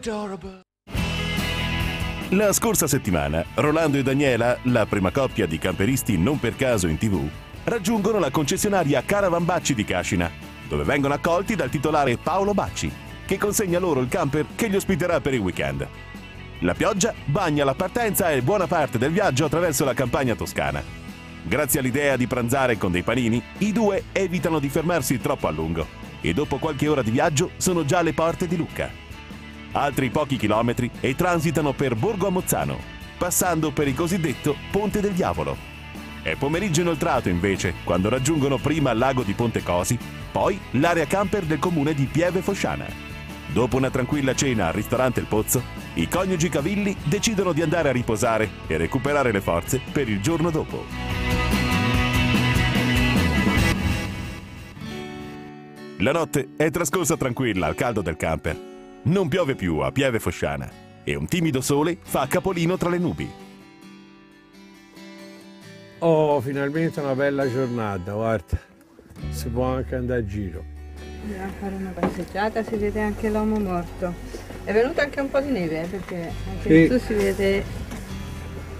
Adorable. 0.00 0.62
La 2.30 2.52
scorsa 2.52 2.86
settimana, 2.86 3.44
Rolando 3.54 3.98
e 3.98 4.02
Daniela, 4.02 4.56
la 4.64 4.86
prima 4.86 5.10
coppia 5.10 5.46
di 5.46 5.58
camperisti 5.58 6.16
non 6.16 6.38
per 6.38 6.56
caso 6.56 6.86
in 6.86 6.96
tv, 6.96 7.28
raggiungono 7.64 8.18
la 8.18 8.30
concessionaria 8.30 9.02
Caravan 9.04 9.44
Bacci 9.44 9.74
di 9.74 9.84
Cascina, 9.84 10.30
dove 10.68 10.84
vengono 10.84 11.14
accolti 11.14 11.54
dal 11.54 11.68
titolare 11.68 12.16
Paolo 12.16 12.54
Bacci, 12.54 12.90
che 13.26 13.36
consegna 13.36 13.78
loro 13.78 14.00
il 14.00 14.08
camper 14.08 14.46
che 14.54 14.68
li 14.68 14.76
ospiterà 14.76 15.20
per 15.20 15.34
il 15.34 15.40
weekend. 15.40 15.86
La 16.60 16.74
pioggia 16.74 17.12
bagna 17.24 17.64
la 17.64 17.74
partenza 17.74 18.30
e 18.30 18.42
buona 18.42 18.66
parte 18.66 18.96
del 18.96 19.12
viaggio 19.12 19.44
attraverso 19.44 19.84
la 19.84 19.94
campagna 19.94 20.34
toscana. 20.34 20.82
Grazie 21.42 21.80
all'idea 21.80 22.16
di 22.16 22.26
pranzare 22.26 22.78
con 22.78 22.92
dei 22.92 23.02
panini, 23.02 23.42
i 23.58 23.72
due 23.72 24.04
evitano 24.12 24.60
di 24.60 24.68
fermarsi 24.68 25.18
troppo 25.18 25.46
a 25.46 25.50
lungo 25.50 25.86
e 26.20 26.32
dopo 26.32 26.58
qualche 26.58 26.86
ora 26.86 27.02
di 27.02 27.10
viaggio 27.10 27.50
sono 27.56 27.84
già 27.84 27.98
alle 27.98 28.12
porte 28.12 28.46
di 28.46 28.56
Lucca. 28.56 29.09
Altri 29.72 30.10
pochi 30.10 30.36
chilometri 30.36 30.90
e 31.00 31.14
transitano 31.14 31.72
per 31.72 31.94
Borgo 31.94 32.26
a 32.26 32.30
Mozzano, 32.30 32.78
passando 33.16 33.70
per 33.70 33.86
il 33.86 33.94
cosiddetto 33.94 34.56
Ponte 34.70 35.00
del 35.00 35.12
Diavolo. 35.12 35.56
È 36.22 36.34
pomeriggio 36.34 36.80
inoltrato 36.80 37.28
invece, 37.28 37.74
quando 37.84 38.08
raggiungono 38.08 38.58
prima 38.58 38.90
il 38.90 38.98
lago 38.98 39.22
di 39.22 39.32
Ponte 39.32 39.62
Cosi, 39.62 39.98
poi 40.32 40.58
l'area 40.72 41.06
camper 41.06 41.44
del 41.44 41.58
comune 41.58 41.94
di 41.94 42.06
Pieve 42.06 42.42
Fosciana. 42.42 42.86
Dopo 43.52 43.76
una 43.76 43.90
tranquilla 43.90 44.34
cena 44.34 44.66
al 44.66 44.72
ristorante 44.72 45.20
Il 45.20 45.26
Pozzo, 45.26 45.62
i 45.94 46.08
coniugi 46.08 46.48
Cavilli 46.48 46.96
decidono 47.04 47.52
di 47.52 47.62
andare 47.62 47.88
a 47.88 47.92
riposare 47.92 48.48
e 48.66 48.76
recuperare 48.76 49.32
le 49.32 49.40
forze 49.40 49.80
per 49.92 50.08
il 50.08 50.20
giorno 50.20 50.50
dopo. 50.50 50.84
La 55.98 56.12
notte 56.12 56.50
è 56.56 56.70
trascorsa 56.70 57.16
tranquilla 57.16 57.66
al 57.66 57.74
caldo 57.74 58.02
del 58.02 58.16
camper. 58.16 58.69
Non 59.02 59.28
piove 59.28 59.54
più 59.54 59.78
a 59.78 59.90
Pieve 59.92 60.18
Fosciana 60.18 60.70
e 61.02 61.14
un 61.14 61.26
timido 61.26 61.60
sole 61.62 61.96
fa 62.02 62.26
capolino 62.26 62.76
tra 62.76 62.90
le 62.90 62.98
nubi. 62.98 63.30
Oh, 66.00 66.40
finalmente 66.40 67.00
una 67.00 67.14
bella 67.14 67.50
giornata, 67.50 68.12
guarda. 68.12 68.58
Si 69.30 69.48
può 69.48 69.64
anche 69.74 69.94
andare 69.94 70.20
a 70.20 70.24
giro. 70.26 70.64
Andiamo 71.22 71.44
a 71.44 71.52
fare 71.60 71.74
una 71.74 71.90
passeggiata, 71.90 72.62
si 72.62 72.76
vede 72.76 73.00
anche 73.00 73.28
l'uomo 73.30 73.58
morto. 73.58 74.14
È 74.64 74.72
venuto 74.72 75.00
anche 75.00 75.20
un 75.20 75.30
po' 75.30 75.40
di 75.40 75.50
neve, 75.50 75.82
eh, 75.82 75.86
perché 75.86 76.32
anche 76.48 76.88
Sì. 76.88 76.98
su 76.98 77.04
si 77.06 77.14
vede, 77.14 77.64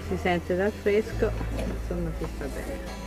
si 0.07 0.17
sente 0.21 0.55
dal 0.55 0.71
fresco, 0.71 1.31
insomma 1.57 2.09
si 2.17 2.25
sta 2.35 2.45
bene. 2.45 2.99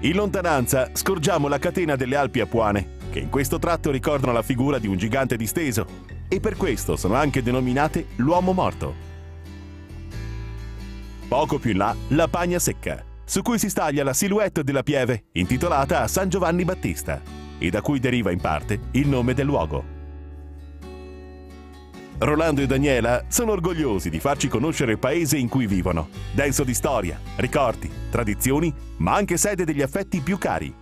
In 0.00 0.14
lontananza 0.14 0.90
scorgiamo 0.92 1.48
la 1.48 1.58
catena 1.58 1.96
delle 1.96 2.16
Alpi 2.16 2.40
Apuane, 2.40 2.98
che 3.10 3.18
in 3.18 3.28
questo 3.28 3.58
tratto 3.58 3.90
ricordano 3.90 4.32
la 4.32 4.42
figura 4.42 4.78
di 4.78 4.86
un 4.86 4.96
gigante 4.96 5.36
disteso 5.36 5.86
e 6.28 6.40
per 6.40 6.56
questo 6.56 6.96
sono 6.96 7.14
anche 7.14 7.42
denominate 7.42 8.06
l'uomo 8.16 8.52
morto. 8.52 8.94
Poco 11.28 11.58
più 11.58 11.72
in 11.72 11.76
là, 11.76 11.94
la 12.08 12.28
Pagna 12.28 12.58
Secca, 12.58 13.04
su 13.24 13.42
cui 13.42 13.58
si 13.58 13.68
staglia 13.68 14.02
la 14.02 14.12
silhouette 14.12 14.64
della 14.64 14.82
pieve, 14.82 15.24
intitolata 15.32 16.00
a 16.00 16.08
San 16.08 16.28
Giovanni 16.28 16.64
Battista, 16.64 17.20
e 17.58 17.70
da 17.70 17.82
cui 17.82 18.00
deriva 18.00 18.30
in 18.32 18.40
parte 18.40 18.80
il 18.92 19.06
nome 19.06 19.34
del 19.34 19.46
luogo. 19.46 19.98
Rolando 22.18 22.60
e 22.60 22.66
Daniela 22.66 23.24
sono 23.28 23.52
orgogliosi 23.52 24.10
di 24.10 24.20
farci 24.20 24.48
conoscere 24.48 24.92
il 24.92 24.98
paese 24.98 25.38
in 25.38 25.48
cui 25.48 25.66
vivono, 25.66 26.08
denso 26.32 26.64
di 26.64 26.74
storia, 26.74 27.18
ricordi, 27.36 27.90
tradizioni, 28.10 28.74
ma 28.98 29.14
anche 29.14 29.36
sede 29.36 29.64
degli 29.64 29.82
affetti 29.82 30.20
più 30.20 30.36
cari. 30.36 30.74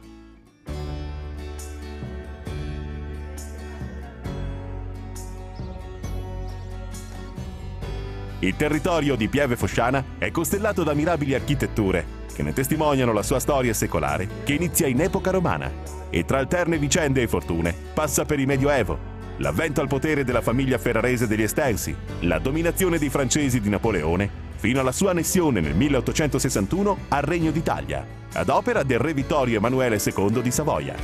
Il 8.41 8.55
territorio 8.55 9.17
di 9.17 9.27
Pieve 9.27 9.57
Fosciana 9.57 10.05
è 10.17 10.31
costellato 10.31 10.85
da 10.85 10.95
mirabili 10.95 11.35
architetture 11.35 12.17
che 12.33 12.45
ne 12.45 12.53
testimoniano 12.53 13.13
la 13.13 13.25
sua 13.25 13.41
storia 13.41 13.75
secolare 13.75 14.29
che 14.45 14.53
inizia 14.53 14.87
in 14.87 15.01
epoca 15.01 15.33
romana 15.33 15.69
e 16.09 16.25
tra 16.25 16.39
alterne 16.39 16.79
vicende 16.79 17.21
e 17.21 17.27
fortune 17.27 17.75
passa 17.93 18.25
per 18.25 18.39
il 18.39 18.47
Medioevo, 18.47 18.97
l'avvento 19.39 19.81
al 19.81 19.89
potere 19.89 20.23
della 20.23 20.41
famiglia 20.41 20.79
ferrarese 20.79 21.27
degli 21.27 21.43
Estensi, 21.43 21.93
la 22.21 22.39
dominazione 22.39 22.99
dei 22.99 23.09
francesi 23.09 23.61
di 23.61 23.69
Napoleone 23.69 24.47
fino 24.55 24.79
alla 24.79 24.93
sua 24.93 25.11
annessione 25.11 25.61
nel 25.61 25.75
1861 25.75 26.99
al 27.09 27.23
Regno 27.23 27.51
d'Italia, 27.51 28.07
ad 28.35 28.51
opera 28.51 28.85
del 28.85 29.01
re 29.01 29.15
Vittorio 29.15 29.57
Emanuele 29.57 30.01
II 30.01 30.43
di 30.43 30.51
Savoia. 30.53 30.95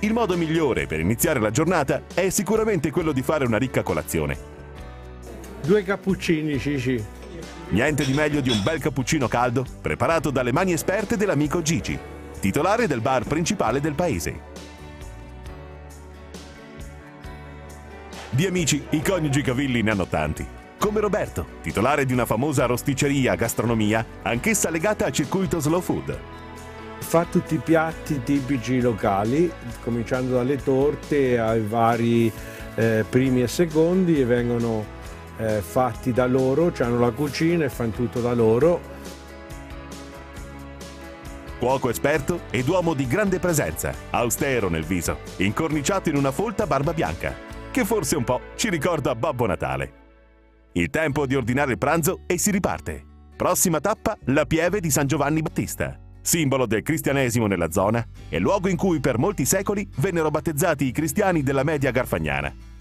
Il 0.00 0.12
modo 0.14 0.34
migliore 0.38 0.86
per 0.86 1.00
iniziare 1.00 1.40
la 1.40 1.50
giornata 1.50 2.04
è 2.14 2.30
sicuramente 2.30 2.90
quello 2.90 3.12
di 3.12 3.20
fare 3.20 3.44
una 3.44 3.58
ricca 3.58 3.82
colazione. 3.82 4.53
Due 5.64 5.82
cappuccini, 5.82 6.58
Cici. 6.58 7.02
Niente 7.70 8.04
di 8.04 8.12
meglio 8.12 8.42
di 8.42 8.50
un 8.50 8.62
bel 8.62 8.78
cappuccino 8.80 9.28
caldo 9.28 9.64
preparato 9.80 10.30
dalle 10.30 10.52
mani 10.52 10.74
esperte 10.74 11.16
dell'amico 11.16 11.62
Gigi, 11.62 11.98
titolare 12.38 12.86
del 12.86 13.00
bar 13.00 13.24
principale 13.24 13.80
del 13.80 13.94
paese. 13.94 14.40
Di 18.28 18.44
amici, 18.44 18.84
i 18.90 19.00
coniugi 19.00 19.40
Cavilli 19.40 19.80
ne 19.80 19.92
hanno 19.92 20.06
tanti. 20.06 20.46
Come 20.76 21.00
Roberto, 21.00 21.46
titolare 21.62 22.04
di 22.04 22.12
una 22.12 22.26
famosa 22.26 22.66
rosticceria 22.66 23.34
gastronomia, 23.34 24.04
anch'essa 24.20 24.68
legata 24.68 25.06
al 25.06 25.12
circuito 25.12 25.60
slow 25.60 25.80
food. 25.80 26.18
Fa 26.98 27.24
tutti 27.24 27.54
i 27.54 27.60
piatti 27.64 28.22
tipici 28.22 28.82
locali, 28.82 29.50
cominciando 29.82 30.34
dalle 30.34 30.62
torte 30.62 31.38
ai 31.38 31.62
vari 31.62 32.30
eh, 32.74 33.02
primi 33.08 33.40
e 33.40 33.48
secondi 33.48 34.20
e 34.20 34.26
vengono 34.26 34.93
eh, 35.38 35.60
fatti 35.60 36.12
da 36.12 36.26
loro, 36.26 36.72
hanno 36.78 36.98
la 36.98 37.10
cucina 37.10 37.64
e 37.64 37.68
fanno 37.68 37.92
tutto 37.92 38.20
da 38.20 38.32
loro. 38.34 38.92
Cuoco 41.58 41.88
esperto 41.88 42.42
ed 42.50 42.68
uomo 42.68 42.94
di 42.94 43.06
grande 43.06 43.38
presenza, 43.38 43.94
austero 44.10 44.68
nel 44.68 44.84
viso, 44.84 45.18
incorniciato 45.38 46.08
in 46.08 46.16
una 46.16 46.30
folta 46.30 46.66
barba 46.66 46.92
bianca, 46.92 47.34
che 47.70 47.84
forse 47.84 48.16
un 48.16 48.24
po' 48.24 48.40
ci 48.56 48.68
ricorda 48.68 49.14
Babbo 49.14 49.46
Natale. 49.46 50.02
Il 50.72 50.90
tempo 50.90 51.26
di 51.26 51.36
ordinare 51.36 51.72
il 51.72 51.78
pranzo 51.78 52.20
e 52.26 52.36
si 52.36 52.50
riparte. 52.50 53.02
Prossima 53.36 53.80
tappa, 53.80 54.16
la 54.26 54.44
pieve 54.44 54.80
di 54.80 54.90
San 54.90 55.06
Giovanni 55.06 55.40
Battista, 55.40 55.98
simbolo 56.20 56.66
del 56.66 56.82
cristianesimo 56.82 57.46
nella 57.46 57.70
zona 57.70 58.04
e 58.28 58.38
luogo 58.38 58.68
in 58.68 58.76
cui 58.76 59.00
per 59.00 59.18
molti 59.18 59.44
secoli 59.44 59.88
vennero 59.96 60.30
battezzati 60.30 60.86
i 60.86 60.92
cristiani 60.92 61.42
della 61.42 61.62
media 61.62 61.90
garfagnana. 61.90 62.73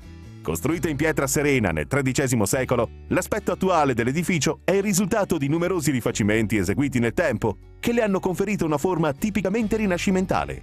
Costruita 0.43 0.89
in 0.89 0.97
pietra 0.97 1.25
serena 1.25 1.71
nel 1.71 1.87
XIII 1.87 2.45
secolo, 2.45 2.89
l'aspetto 3.07 3.53
attuale 3.53 3.93
dell'edificio 3.93 4.59
è 4.65 4.73
il 4.73 4.83
risultato 4.83 5.37
di 5.37 5.47
numerosi 5.47 5.89
rifacimenti 5.89 6.57
eseguiti 6.57 6.99
nel 6.99 7.13
tempo 7.13 7.55
che 7.79 7.93
le 7.93 8.01
hanno 8.01 8.19
conferito 8.19 8.65
una 8.65 8.77
forma 8.77 9.13
tipicamente 9.13 9.77
rinascimentale. 9.77 10.61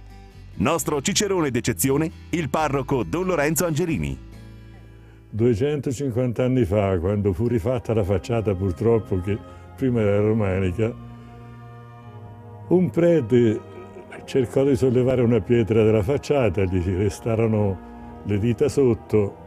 Nostro 0.57 1.01
cicerone 1.01 1.49
d'eccezione, 1.49 2.11
il 2.29 2.49
parroco 2.49 3.01
Don 3.01 3.25
Lorenzo 3.25 3.65
Angelini. 3.65 4.15
250 5.31 6.43
anni 6.43 6.63
fa, 6.63 6.99
quando 6.99 7.33
fu 7.33 7.47
rifatta 7.47 7.95
la 7.95 8.03
facciata 8.03 8.53
purtroppo 8.53 9.19
che 9.19 9.35
prima 9.75 10.01
era 10.01 10.19
romanica, 10.19 10.93
un 12.67 12.89
prete 12.91 13.59
cercò 14.25 14.63
di 14.63 14.75
sollevare 14.75 15.23
una 15.23 15.39
pietra 15.39 15.83
della 15.83 16.03
facciata, 16.03 16.65
gli 16.65 16.83
restarono 16.95 18.21
le 18.25 18.37
dita 18.37 18.69
sotto 18.69 19.40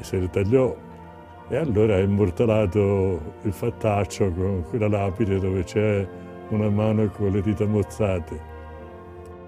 e 0.00 0.04
se 0.04 0.18
le 0.18 0.30
tagliò 0.30 0.74
e 1.50 1.56
allora 1.56 1.96
ha 1.96 1.98
immortalato 1.98 3.34
il 3.42 3.52
fattaccio 3.52 4.30
con 4.30 4.64
quella 4.68 4.88
lapide 4.88 5.40
dove 5.40 5.64
c'è 5.64 6.06
una 6.50 6.70
mano 6.70 7.08
con 7.08 7.30
le 7.30 7.42
dita 7.42 7.66
mozzate. 7.66 8.48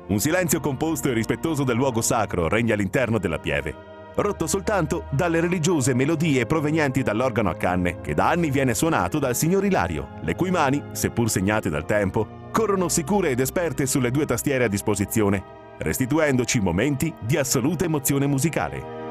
Un 0.08 0.18
silenzio 0.18 0.58
composto 0.58 1.08
e 1.08 1.12
rispettoso 1.12 1.62
del 1.62 1.76
luogo 1.76 2.00
sacro 2.00 2.48
regna 2.48 2.74
all'interno 2.74 3.18
della 3.18 3.38
pieve, 3.38 3.72
rotto 4.16 4.48
soltanto 4.48 5.04
dalle 5.10 5.40
religiose 5.40 5.94
melodie 5.94 6.44
provenienti 6.44 7.02
dall'organo 7.02 7.50
a 7.50 7.54
canne 7.54 8.00
che 8.00 8.14
da 8.14 8.30
anni 8.30 8.50
viene 8.50 8.74
suonato 8.74 9.20
dal 9.20 9.36
signor 9.36 9.64
Ilario, 9.64 10.08
le 10.22 10.34
cui 10.34 10.50
mani, 10.50 10.82
seppur 10.90 11.30
segnate 11.30 11.70
dal 11.70 11.84
tempo, 11.84 12.40
corrono 12.50 12.88
sicure 12.88 13.30
ed 13.30 13.38
esperte 13.38 13.86
sulle 13.86 14.10
due 14.10 14.26
tastiere 14.26 14.64
a 14.64 14.68
disposizione, 14.68 15.42
restituendoci 15.78 16.60
momenti 16.60 17.14
di 17.20 17.36
assoluta 17.36 17.84
emozione 17.84 18.26
musicale. 18.26 19.01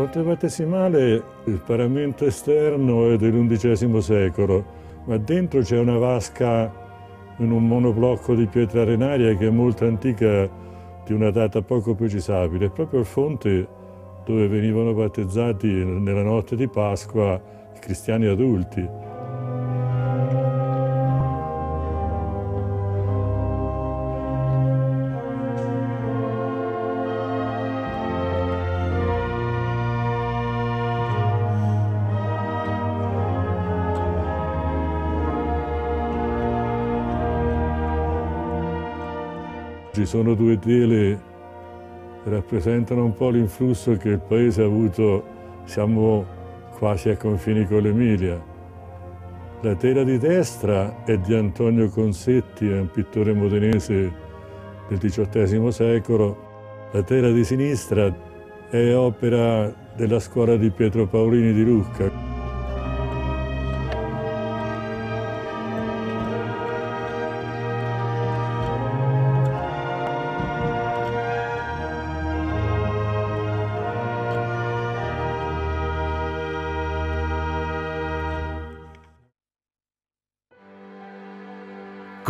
Forte 0.00 0.22
battesimale, 0.22 1.22
il 1.44 1.60
paramento 1.62 2.24
esterno 2.24 3.10
è 3.10 3.18
dell'undicesimo 3.18 4.00
secolo, 4.00 4.64
ma 5.04 5.18
dentro 5.18 5.60
c'è 5.60 5.78
una 5.78 5.98
vasca 5.98 6.72
in 7.36 7.50
un 7.50 7.66
monoblocco 7.68 8.34
di 8.34 8.46
pietra 8.46 8.80
arenaria 8.80 9.36
che 9.36 9.48
è 9.48 9.50
molto 9.50 9.84
antica, 9.84 10.48
di 11.04 11.12
una 11.12 11.30
data 11.30 11.60
poco 11.60 11.94
precisabile. 11.94 12.64
È 12.64 12.70
proprio 12.70 13.00
il 13.00 13.04
fonte 13.04 13.68
dove 14.24 14.48
venivano 14.48 14.94
battezzati 14.94 15.66
nella 15.66 16.22
notte 16.22 16.56
di 16.56 16.66
Pasqua 16.66 17.38
i 17.74 17.78
cristiani 17.78 18.24
adulti. 18.24 19.09
Ci 40.00 40.06
sono 40.06 40.32
due 40.32 40.58
tele 40.58 41.20
che 42.24 42.30
rappresentano 42.30 43.04
un 43.04 43.12
po' 43.12 43.28
l'influsso 43.28 43.98
che 43.98 44.08
il 44.08 44.18
paese 44.18 44.62
ha 44.62 44.64
avuto, 44.64 45.22
siamo 45.64 46.24
quasi 46.78 47.10
a 47.10 47.18
confini 47.18 47.66
con 47.66 47.82
l'Emilia. 47.82 48.42
La 49.60 49.74
tela 49.74 50.02
di 50.02 50.16
destra 50.16 51.04
è 51.04 51.18
di 51.18 51.34
Antonio 51.34 51.90
Consetti, 51.90 52.66
è 52.66 52.78
un 52.78 52.90
pittore 52.90 53.34
modenese 53.34 54.10
del 54.88 54.98
XVIII 54.98 55.70
secolo. 55.70 56.88
La 56.92 57.02
tela 57.02 57.30
di 57.30 57.44
sinistra 57.44 58.10
è 58.70 58.94
opera 58.94 59.70
della 59.96 60.18
scuola 60.18 60.56
di 60.56 60.70
Pietro 60.70 61.06
Paolini 61.08 61.52
di 61.52 61.62
Lucca. 61.62 62.09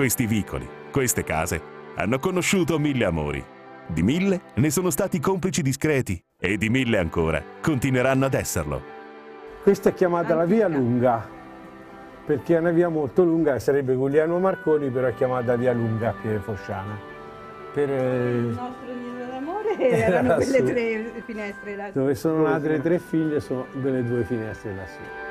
Questi 0.01 0.25
vicoli, 0.25 0.67
queste 0.91 1.25
case, 1.25 1.61
hanno 1.97 2.19
conosciuto 2.19 2.79
mille 2.79 3.05
amori. 3.05 3.45
Di 3.87 4.03
mille 4.03 4.41
ne 4.55 4.71
sono 4.71 4.89
stati 4.89 5.21
complici 5.21 5.61
discreti 5.61 6.19
e 6.41 6.57
di 6.57 6.71
mille 6.71 6.97
ancora 6.97 7.43
continueranno 7.61 8.25
ad 8.25 8.33
esserlo. 8.33 8.83
Questa 9.63 9.91
è 9.91 9.93
chiamata 9.93 10.35
la 10.35 10.47
via 10.47 10.69
lunga, 10.69 11.29
perché 12.25 12.57
è 12.57 12.61
una 12.61 12.71
via 12.71 12.89
molto 12.89 13.25
lunga, 13.25 13.59
sarebbe 13.59 13.93
Guglielmo 13.93 14.39
Marconi, 14.39 14.89
però 14.89 15.07
è 15.07 15.15
chiamata 15.15 15.55
via 15.57 15.75
lunga 15.75 16.15
Pieve 16.19 16.39
Fosciana. 16.39 16.99
Per, 17.75 17.91
eh, 17.91 18.31
Il 18.31 18.59
nostro 18.59 18.95
nido 18.95 19.27
d'amore 19.31 19.77
erano 19.87 20.35
quelle 20.37 20.63
tre 20.63 21.13
finestre 21.27 21.77
là. 21.77 21.91
dove 21.93 22.15
sono 22.15 22.45
nate 22.45 22.69
le 22.69 22.81
tre 22.81 22.99
figlie 22.99 23.39
sono 23.41 23.67
quelle 23.79 24.03
due 24.03 24.25
finestre 24.25 24.75
lassù. 24.75 25.30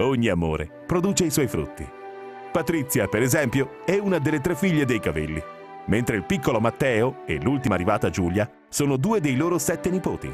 Ogni 0.00 0.28
amore 0.28 0.66
produce 0.86 1.24
i 1.24 1.30
suoi 1.30 1.46
frutti. 1.46 1.86
Patrizia, 2.50 3.06
per 3.06 3.20
esempio, 3.20 3.84
è 3.84 3.98
una 3.98 4.18
delle 4.18 4.40
tre 4.40 4.54
figlie 4.54 4.86
dei 4.86 4.98
Cavelli, 4.98 5.42
mentre 5.86 6.16
il 6.16 6.24
piccolo 6.24 6.58
Matteo 6.58 7.26
e 7.26 7.38
l'ultima 7.38 7.74
arrivata 7.74 8.08
Giulia 8.08 8.50
sono 8.70 8.96
due 8.96 9.20
dei 9.20 9.36
loro 9.36 9.58
sette 9.58 9.90
nipoti. 9.90 10.32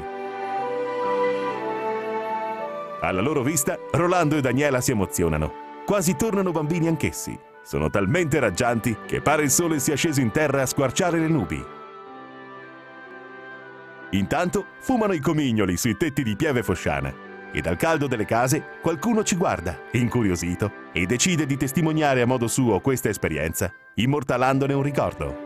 Alla 3.01 3.21
loro 3.21 3.43
vista, 3.43 3.77
Rolando 3.91 4.37
e 4.37 4.41
Daniela 4.41 4.79
si 4.79 4.91
emozionano. 4.91 5.51
Quasi 5.85 6.15
tornano 6.15 6.51
bambini 6.51 6.87
anch'essi. 6.87 7.37
Sono 7.61 7.89
talmente 7.89 8.39
raggianti 8.39 8.95
che 9.05 9.21
pare 9.21 9.43
il 9.43 9.51
sole 9.51 9.79
sia 9.79 9.95
sceso 9.95 10.21
in 10.21 10.31
terra 10.31 10.61
a 10.61 10.65
squarciare 10.65 11.19
le 11.19 11.27
nubi. 11.27 11.65
Intanto 14.11 14.65
fumano 14.79 15.11
i 15.11 15.19
comignoli 15.19 15.75
sui 15.75 15.97
tetti 15.97 16.23
di 16.23 16.37
Pieve 16.37 16.63
Fosciana 16.63 17.26
e 17.51 17.61
dal 17.61 17.77
caldo 17.77 18.07
delle 18.07 18.25
case 18.25 18.63
qualcuno 18.81 19.23
ci 19.23 19.35
guarda, 19.35 19.77
incuriosito, 19.91 20.71
e 20.91 21.05
decide 21.05 21.45
di 21.45 21.57
testimoniare 21.57 22.21
a 22.21 22.25
modo 22.25 22.47
suo 22.47 22.79
questa 22.79 23.09
esperienza, 23.09 23.71
immortalandone 23.95 24.73
un 24.73 24.81
ricordo. 24.83 25.45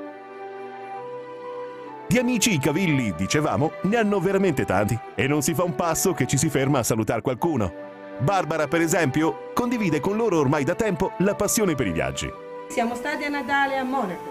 Di 2.07 2.18
amici 2.18 2.53
i 2.53 2.59
cavilli, 2.59 3.13
dicevamo, 3.15 3.71
ne 3.83 3.95
hanno 3.95 4.19
veramente 4.19 4.65
tanti 4.65 5.00
e 5.15 5.27
non 5.27 5.42
si 5.42 5.53
fa 5.53 5.63
un 5.63 5.75
passo 5.75 6.13
che 6.13 6.27
ci 6.27 6.38
si 6.38 6.50
ferma 6.50 6.80
a 6.80 6.83
salutare 6.83 7.21
qualcuno. 7.21 7.71
Barbara, 8.19 8.68
per 8.68 8.81
esempio, 8.81 9.51
condivide 9.53 10.01
con 10.01 10.18
loro 10.18 10.38
ormai 10.38 10.65
da 10.65 10.75
tempo 10.75 11.13
la 11.19 11.36
passione 11.36 11.74
per 11.74 11.88
i 11.88 11.94
viaggi. 11.94 12.30
Siamo 12.68 12.95
stati 12.95 13.24
a 13.24 13.30
Natale 13.30 13.77
a 13.77 13.83
Monaco. 13.83 14.30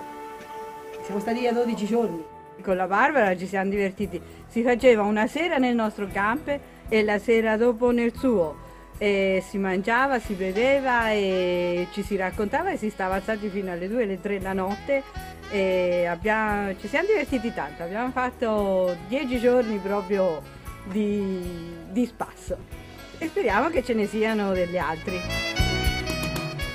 Siamo 1.04 1.20
stati 1.20 1.46
a 1.46 1.52
12 1.52 1.86
giorni. 1.86 2.22
Con 2.62 2.76
la 2.76 2.86
Barbara 2.86 3.34
ci 3.36 3.46
siamo 3.46 3.70
divertiti. 3.70 4.20
Si 4.46 4.62
faceva 4.62 5.02
una 5.02 5.26
sera 5.26 5.56
nel 5.56 5.74
nostro 5.74 6.06
camper 6.12 6.60
e 6.90 7.02
la 7.02 7.18
sera 7.18 7.56
dopo 7.56 7.90
nel 7.90 8.12
suo. 8.14 8.68
E 8.98 9.42
si 9.48 9.56
mangiava, 9.56 10.18
si 10.18 10.34
beveva 10.34 11.10
e 11.12 11.86
ci 11.92 12.02
si 12.02 12.16
raccontava 12.16 12.70
e 12.70 12.76
si 12.76 12.90
stava 12.90 13.14
alzati 13.14 13.48
fino 13.48 13.72
alle 13.72 13.88
2, 13.88 14.02
alle 14.02 14.20
3 14.20 14.40
la 14.40 14.52
notte 14.52 15.02
e 15.50 16.04
abbiamo- 16.04 16.78
ci 16.78 16.86
siamo 16.86 17.06
divertiti 17.06 17.54
tanto. 17.54 17.82
Abbiamo 17.82 18.10
fatto 18.10 18.94
10 19.08 19.38
giorni 19.38 19.78
proprio 19.78 20.42
di, 20.84 21.40
di 21.90 22.04
spasso 22.04 22.58
e 23.16 23.26
speriamo 23.28 23.70
che 23.70 23.82
ce 23.82 23.94
ne 23.94 24.06
siano 24.06 24.52
degli 24.52 24.76
altri. 24.76 25.59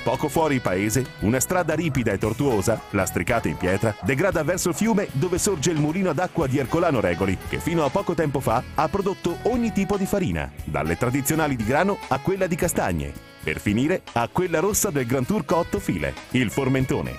Poco 0.06 0.28
fuori 0.28 0.60
paese, 0.60 1.04
una 1.22 1.40
strada 1.40 1.74
ripida 1.74 2.12
e 2.12 2.18
tortuosa, 2.18 2.80
lastricata 2.90 3.48
in 3.48 3.56
pietra, 3.56 3.92
degrada 4.02 4.44
verso 4.44 4.68
il 4.68 4.76
fiume 4.76 5.08
dove 5.10 5.36
sorge 5.36 5.72
il 5.72 5.80
mulino 5.80 6.12
d'acqua 6.12 6.46
di 6.46 6.58
Ercolano 6.58 7.00
Regoli, 7.00 7.36
che 7.48 7.58
fino 7.58 7.84
a 7.84 7.90
poco 7.90 8.14
tempo 8.14 8.38
fa 8.38 8.62
ha 8.76 8.88
prodotto 8.88 9.38
ogni 9.42 9.72
tipo 9.72 9.96
di 9.96 10.06
farina, 10.06 10.48
dalle 10.62 10.96
tradizionali 10.96 11.56
di 11.56 11.64
grano 11.64 11.98
a 12.06 12.20
quella 12.20 12.46
di 12.46 12.54
castagne, 12.54 13.12
per 13.42 13.58
finire 13.58 14.02
a 14.12 14.28
quella 14.30 14.60
rossa 14.60 14.90
del 14.90 15.06
Gran 15.06 15.26
Turco 15.26 15.56
8 15.56 15.80
file, 15.80 16.14
il 16.30 16.52
Formentone. 16.52 17.12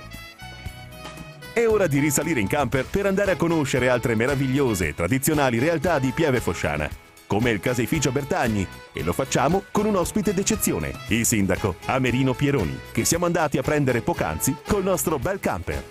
È 1.51 1.67
ora 1.67 1.87
di 1.87 1.99
risalire 1.99 2.39
in 2.39 2.47
camper 2.47 2.85
per 2.85 3.05
andare 3.05 3.31
a 3.31 3.35
conoscere 3.35 3.89
altre 3.89 4.15
meravigliose 4.15 4.87
e 4.87 4.93
tradizionali 4.93 5.59
realtà 5.59 5.99
di 5.99 6.11
Pieve 6.11 6.39
Fosciana, 6.39 6.89
come 7.27 7.51
il 7.51 7.59
caseificio 7.59 8.11
Bertagni, 8.11 8.65
e 8.93 9.03
lo 9.03 9.13
facciamo 9.13 9.63
con 9.71 9.85
un 9.85 9.97
ospite 9.97 10.33
d'eccezione, 10.33 10.93
il 11.09 11.25
sindaco 11.25 11.75
Amerino 11.85 12.33
Pieroni, 12.33 12.79
che 12.91 13.05
siamo 13.05 13.25
andati 13.25 13.57
a 13.57 13.61
prendere 13.61 14.01
poc'anzi 14.01 14.55
col 14.65 14.83
nostro 14.83 15.19
bel 15.19 15.39
camper. 15.39 15.83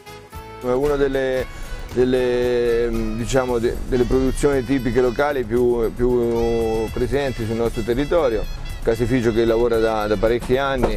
È 0.62 0.72
una 0.72 0.96
delle, 0.96 1.44
delle, 1.92 2.90
mh, 2.90 3.16
diciamo, 3.18 3.58
de- 3.58 3.76
delle 3.86 4.04
produzioni 4.04 4.64
tipiche 4.64 5.00
locali 5.00 5.44
più, 5.44 5.92
più 5.94 6.88
presenti 6.92 7.44
sul 7.44 7.56
nostro 7.56 7.82
territorio, 7.82 8.44
caseificio 8.82 9.32
che 9.32 9.44
lavora 9.44 9.78
da, 9.78 10.06
da 10.06 10.16
parecchi 10.16 10.56
anni 10.56 10.96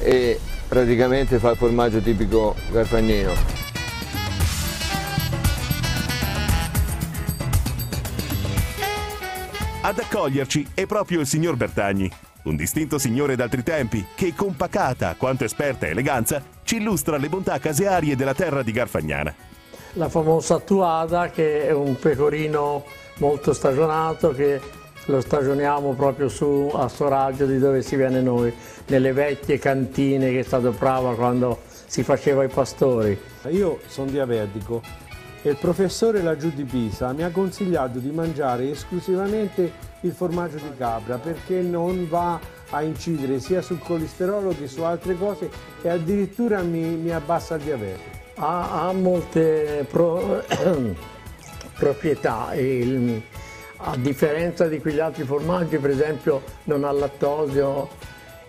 e 0.00 0.38
praticamente 0.68 1.38
fa 1.38 1.50
il 1.50 1.56
formaggio 1.56 2.00
tipico 2.00 2.54
garfagnino. 2.70 3.69
Ad 9.82 9.98
accoglierci 9.98 10.66
è 10.74 10.84
proprio 10.84 11.20
il 11.20 11.26
signor 11.26 11.56
Bertagni, 11.56 12.10
un 12.42 12.54
distinto 12.54 12.98
signore 12.98 13.34
d'altri 13.34 13.62
tempi 13.62 14.04
che 14.14 14.34
con 14.34 14.54
pacata 14.54 15.14
quanto 15.16 15.44
esperta 15.44 15.86
eleganza 15.86 16.42
ci 16.64 16.76
illustra 16.76 17.16
le 17.16 17.30
bontà 17.30 17.58
casearie 17.58 18.14
della 18.14 18.34
terra 18.34 18.62
di 18.62 18.72
Garfagnana. 18.72 19.34
la 19.94 20.10
famosa 20.10 20.56
attuada 20.56 21.30
che 21.30 21.66
è 21.66 21.72
un 21.72 21.98
pecorino 21.98 22.84
molto 23.20 23.54
stagionato 23.54 24.32
che 24.32 24.60
lo 25.06 25.20
stagioniamo 25.22 25.94
proprio 25.94 26.28
su 26.28 26.70
a 26.74 26.86
Soraggio 26.86 27.46
di 27.46 27.58
dove 27.58 27.80
si 27.80 27.96
viene 27.96 28.20
noi, 28.20 28.52
nelle 28.88 29.14
vecchie 29.14 29.58
cantine 29.58 30.30
che 30.30 30.40
è 30.40 30.44
stato 30.44 30.72
brava 30.72 31.14
quando 31.14 31.62
si 31.86 32.02
faceva 32.02 32.44
i 32.44 32.48
pastori. 32.48 33.18
Io 33.48 33.80
sono 33.86 34.10
diabetico 34.10 34.82
e 35.42 35.50
il 35.50 35.56
professore 35.56 36.22
laggiù 36.22 36.50
di 36.50 36.64
Pisa 36.64 37.12
mi 37.12 37.22
ha 37.22 37.30
consigliato 37.30 37.98
di 37.98 38.10
mangiare 38.10 38.70
esclusivamente 38.70 39.88
il 40.00 40.12
formaggio 40.12 40.56
di 40.56 40.76
capra 40.76 41.16
perché 41.16 41.60
non 41.60 42.08
va 42.08 42.38
a 42.70 42.82
incidere 42.82 43.40
sia 43.40 43.62
sul 43.62 43.80
colesterolo 43.80 44.50
che 44.50 44.68
su 44.68 44.82
altre 44.82 45.16
cose 45.16 45.50
e 45.82 45.88
addirittura 45.88 46.60
mi, 46.62 46.80
mi 46.80 47.10
abbassa 47.10 47.56
il 47.56 47.62
diabete. 47.62 48.18
Ha, 48.36 48.88
ha 48.88 48.92
molte 48.92 49.86
pro- 49.90 50.42
proprietà. 51.76 52.54
Il, 52.54 53.22
a 53.76 53.96
differenza 53.96 54.66
di 54.68 54.78
quegli 54.78 55.00
altri 55.00 55.24
formaggi, 55.24 55.78
per 55.78 55.90
esempio, 55.90 56.42
non 56.64 56.84
ha 56.84 56.92
lattosio, 56.92 57.88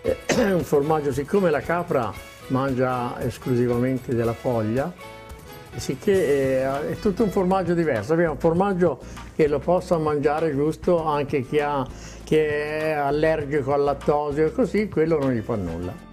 è 0.02 0.52
un 0.52 0.62
formaggio, 0.62 1.12
siccome 1.12 1.50
la 1.50 1.60
capra 1.60 2.12
mangia 2.48 3.20
esclusivamente 3.20 4.14
della 4.14 4.34
foglia, 4.34 4.92
sicché 5.76 6.62
è, 6.62 6.80
è 6.90 6.98
tutto 6.98 7.24
un 7.24 7.30
formaggio 7.30 7.74
diverso. 7.74 8.12
Abbiamo 8.12 8.32
un 8.32 8.38
formaggio 8.38 8.98
che 9.34 9.48
lo 9.48 9.58
possa 9.58 9.98
mangiare 9.98 10.54
giusto 10.54 11.04
anche 11.04 11.46
chi, 11.46 11.58
ha, 11.60 11.86
chi 12.24 12.36
è 12.36 12.92
allergico 12.92 13.72
al 13.72 13.82
lattosio 13.82 14.46
e 14.46 14.52
così, 14.52 14.88
quello 14.88 15.18
non 15.18 15.32
gli 15.32 15.40
fa 15.40 15.56
nulla. 15.56 16.10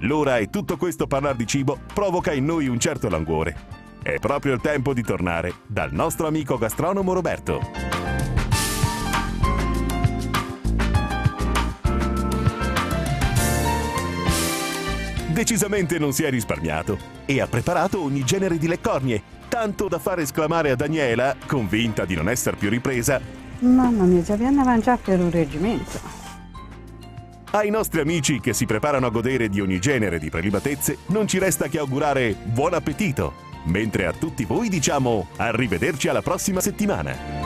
L'ora 0.00 0.38
e 0.38 0.50
tutto 0.50 0.76
questo 0.76 1.06
parlare 1.06 1.36
di 1.36 1.46
cibo 1.46 1.78
provoca 1.92 2.32
in 2.32 2.44
noi 2.44 2.68
un 2.68 2.78
certo 2.78 3.08
languore. 3.08 3.56
È 4.02 4.18
proprio 4.18 4.52
il 4.52 4.60
tempo 4.60 4.92
di 4.92 5.02
tornare 5.02 5.52
dal 5.66 5.92
nostro 5.92 6.26
amico 6.26 6.58
gastronomo 6.58 7.12
Roberto. 7.12 8.05
Decisamente 15.36 15.98
non 15.98 16.14
si 16.14 16.22
è 16.22 16.30
risparmiato 16.30 16.96
e 17.26 17.42
ha 17.42 17.46
preparato 17.46 18.02
ogni 18.02 18.24
genere 18.24 18.56
di 18.56 18.66
leccornie, 18.66 19.22
tanto 19.48 19.86
da 19.86 19.98
far 19.98 20.20
esclamare 20.20 20.70
a 20.70 20.76
Daniela, 20.76 21.36
convinta 21.46 22.06
di 22.06 22.14
non 22.14 22.30
essere 22.30 22.56
più 22.56 22.70
ripresa, 22.70 23.20
Mamma 23.58 24.04
mia, 24.04 24.22
già 24.22 24.34
viene 24.34 24.62
a 24.62 24.64
mangiare 24.64 24.98
per 25.04 25.20
un 25.20 25.30
reggimento. 25.30 26.00
ai 27.50 27.68
nostri 27.68 28.00
amici 28.00 28.40
che 28.40 28.54
si 28.54 28.64
preparano 28.64 29.06
a 29.06 29.10
godere 29.10 29.50
di 29.50 29.60
ogni 29.60 29.78
genere 29.78 30.18
di 30.18 30.30
prelibatezze 30.30 30.98
non 31.08 31.28
ci 31.28 31.38
resta 31.38 31.68
che 31.68 31.78
augurare 31.78 32.34
buon 32.42 32.72
appetito, 32.72 33.34
mentre 33.64 34.06
a 34.06 34.12
tutti 34.12 34.46
voi 34.46 34.70
diciamo 34.70 35.28
arrivederci 35.36 36.08
alla 36.08 36.22
prossima 36.22 36.62
settimana. 36.62 37.45